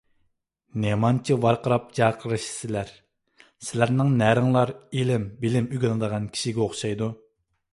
[0.83, 2.89] نېمانچە ۋارقىراپ- جارقىرىشىسىلەر!
[3.67, 7.13] سىلەرنىڭ نەرىڭلار ئىلىم- بىلىم ئۆگىنىدىغان كىشىگە ئوخشايدۇ؟!